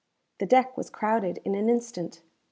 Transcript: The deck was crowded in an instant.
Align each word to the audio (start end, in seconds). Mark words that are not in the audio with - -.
The 0.39 0.47
deck 0.47 0.75
was 0.77 0.89
crowded 0.89 1.37
in 1.45 1.53
an 1.53 1.69
instant. 1.69 2.23